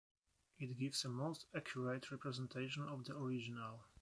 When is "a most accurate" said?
1.05-2.09